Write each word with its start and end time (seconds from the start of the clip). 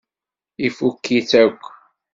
Ifukk-itt 0.67 1.31
akk. 1.43 1.61